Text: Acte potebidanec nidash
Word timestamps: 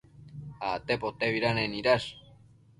Acte 0.69 0.97
potebidanec 1.05 1.71
nidash 1.75 2.11